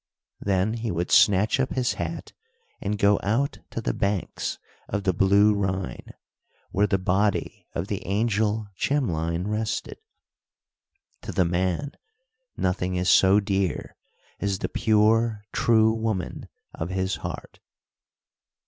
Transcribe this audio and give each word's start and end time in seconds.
Then 0.39 0.73
he 0.73 0.89
would 0.89 1.11
snatch 1.11 1.59
up 1.59 1.73
his 1.73 1.93
hat 1.93 2.33
and 2.81 2.97
go 2.97 3.19
out 3.21 3.59
to 3.69 3.79
the 3.81 3.93
banks 3.93 4.57
of 4.89 5.03
the 5.03 5.13
blue 5.13 5.53
Rhine, 5.53 6.15
where 6.71 6.87
the 6.87 6.97
body 6.97 7.67
of 7.75 7.85
the 7.85 8.03
angel 8.07 8.65
Chimlein 8.75 9.45
rested. 9.47 9.99
To 11.21 11.31
the 11.31 11.45
man, 11.45 11.91
nothing 12.57 12.95
is 12.95 13.11
so 13.11 13.39
dear 13.39 13.95
as 14.39 14.57
the 14.57 14.69
pure, 14.69 15.43
true 15.53 15.93
woman 15.93 16.49
of 16.73 16.89
his 16.89 17.17
heart. 17.17 17.59